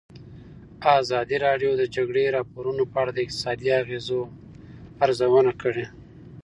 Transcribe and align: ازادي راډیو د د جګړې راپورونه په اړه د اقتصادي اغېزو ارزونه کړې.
ازادي 0.99 1.37
راډیو 1.45 1.71
د 1.75 1.79
د 1.81 1.83
جګړې 1.95 2.33
راپورونه 2.37 2.83
په 2.91 2.95
اړه 3.01 3.11
د 3.13 3.17
اقتصادي 3.25 3.69
اغېزو 3.81 4.21
ارزونه 5.05 5.51
کړې. 5.61 5.85